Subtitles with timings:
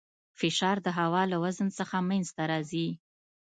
[0.39, 2.87] فشار د هوا له وزن څخه منځته راځي.